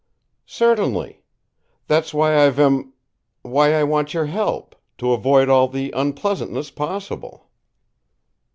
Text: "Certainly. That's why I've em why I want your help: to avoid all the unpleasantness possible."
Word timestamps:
"Certainly. 0.47 1.21
That's 1.85 2.11
why 2.11 2.35
I've 2.35 2.57
em 2.57 2.93
why 3.43 3.75
I 3.75 3.83
want 3.83 4.15
your 4.15 4.25
help: 4.25 4.75
to 4.97 5.13
avoid 5.13 5.47
all 5.47 5.67
the 5.67 5.91
unpleasantness 5.95 6.71
possible." 6.71 7.51